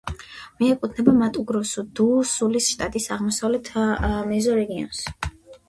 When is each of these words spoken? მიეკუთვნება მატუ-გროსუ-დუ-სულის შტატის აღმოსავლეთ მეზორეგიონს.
მიეკუთვნება 0.61 1.13
მატუ-გროსუ-დუ-სულის 1.17 2.71
შტატის 2.73 3.07
აღმოსავლეთ 3.19 3.73
მეზორეგიონს. 4.35 5.07